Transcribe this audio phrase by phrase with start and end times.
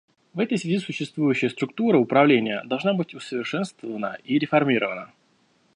[0.33, 5.13] В этой связи существующая структура управления должна быть усовершенствована и реформирована.